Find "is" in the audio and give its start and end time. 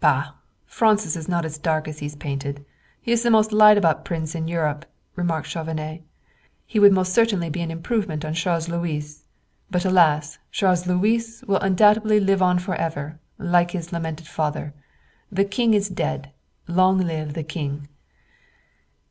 1.16-1.28, 15.74-15.90